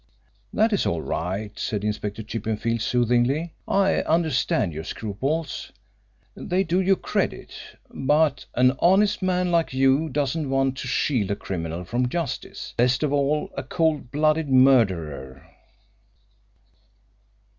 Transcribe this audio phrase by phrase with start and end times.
[0.51, 3.53] "That is all right," said Inspector Chippenfield soothingly.
[3.67, 5.71] "I understand your scruples.
[6.33, 7.51] They do you credit.
[7.93, 13.03] But an honest man like you doesn't want to shield a criminal from justice least
[13.03, 15.47] of all a cold blooded murderer."